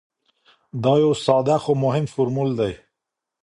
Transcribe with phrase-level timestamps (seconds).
[0.83, 2.73] دا یو ساده خو مهم فرمول دی.